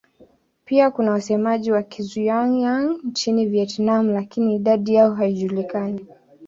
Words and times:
Pia 0.65 0.91
kuna 0.91 1.11
wasemaji 1.11 1.71
wa 1.71 1.81
Kizhuang-Yang 1.83 2.97
nchini 3.03 3.45
Vietnam 3.45 4.09
lakini 4.09 4.55
idadi 4.55 4.93
yao 4.93 5.13
haijulikani. 5.13 6.05